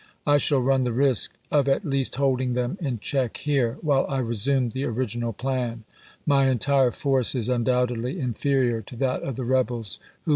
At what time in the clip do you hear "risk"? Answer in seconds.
0.93-1.33